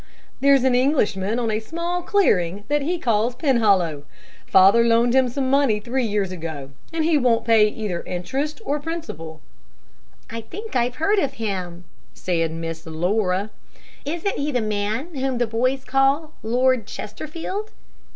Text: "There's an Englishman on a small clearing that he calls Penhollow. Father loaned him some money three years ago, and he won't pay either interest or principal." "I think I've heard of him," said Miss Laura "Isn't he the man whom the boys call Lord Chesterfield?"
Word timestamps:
"There's 0.39 0.63
an 0.63 0.73
Englishman 0.73 1.37
on 1.37 1.51
a 1.51 1.59
small 1.59 2.01
clearing 2.01 2.63
that 2.69 2.81
he 2.81 2.97
calls 2.97 3.35
Penhollow. 3.35 4.01
Father 4.47 4.83
loaned 4.83 5.13
him 5.13 5.29
some 5.29 5.47
money 5.47 5.79
three 5.79 6.05
years 6.05 6.31
ago, 6.31 6.71
and 6.91 7.05
he 7.05 7.19
won't 7.19 7.45
pay 7.45 7.67
either 7.67 8.01
interest 8.07 8.61
or 8.65 8.79
principal." 8.79 9.41
"I 10.27 10.41
think 10.41 10.75
I've 10.75 10.95
heard 10.95 11.19
of 11.19 11.33
him," 11.33 11.83
said 12.15 12.51
Miss 12.51 12.87
Laura 12.87 13.51
"Isn't 14.03 14.39
he 14.39 14.51
the 14.51 14.59
man 14.59 15.13
whom 15.13 15.37
the 15.37 15.45
boys 15.45 15.83
call 15.85 16.33
Lord 16.41 16.87
Chesterfield?" 16.87 17.69